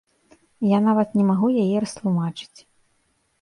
Я 0.69 0.79
нават 0.85 1.13
не 1.19 1.25
магу 1.27 1.51
яе 1.65 1.77
растлумачыць. 1.85 2.59